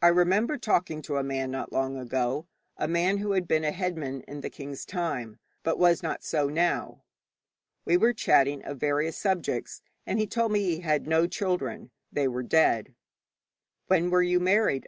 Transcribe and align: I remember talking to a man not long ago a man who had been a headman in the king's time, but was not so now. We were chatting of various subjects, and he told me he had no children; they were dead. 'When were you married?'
I 0.00 0.06
remember 0.06 0.56
talking 0.56 1.02
to 1.02 1.16
a 1.16 1.24
man 1.24 1.50
not 1.50 1.72
long 1.72 1.96
ago 1.96 2.46
a 2.76 2.86
man 2.86 3.18
who 3.18 3.32
had 3.32 3.48
been 3.48 3.64
a 3.64 3.72
headman 3.72 4.20
in 4.20 4.40
the 4.40 4.50
king's 4.50 4.84
time, 4.86 5.40
but 5.64 5.80
was 5.80 6.00
not 6.00 6.22
so 6.22 6.48
now. 6.48 7.02
We 7.84 7.96
were 7.96 8.12
chatting 8.12 8.62
of 8.62 8.78
various 8.78 9.16
subjects, 9.16 9.82
and 10.06 10.20
he 10.20 10.28
told 10.28 10.52
me 10.52 10.62
he 10.62 10.80
had 10.82 11.08
no 11.08 11.26
children; 11.26 11.90
they 12.12 12.28
were 12.28 12.44
dead. 12.44 12.94
'When 13.88 14.10
were 14.10 14.22
you 14.22 14.38
married?' 14.38 14.76